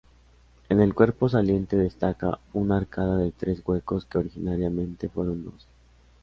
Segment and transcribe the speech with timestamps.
[0.69, 5.67] En el cuerpo saliente destaca una arcada de tres huecos que originariamente fueron dos.